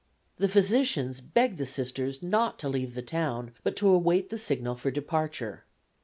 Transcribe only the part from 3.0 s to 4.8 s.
town, but to await the signal